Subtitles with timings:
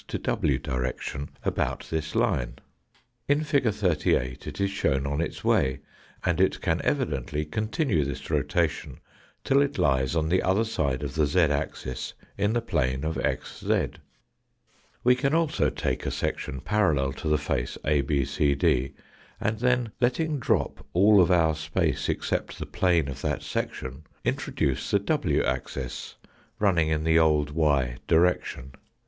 [0.07, 2.55] to w direction about this line.
[3.27, 3.71] In fig.
[3.71, 5.79] 38 it is shown on its way,
[6.25, 8.97] and it can evidently continue this rotation
[9.43, 12.63] till A * it lies on the other side of the z axis in the
[12.63, 13.97] plane of xz.
[15.03, 18.93] We can also take a section parallel to the face ABCD,
[19.39, 24.89] and then letting drop all of our space except the plane of that section, introduce
[24.89, 26.15] the w axis,
[26.57, 28.71] running in the old y direction.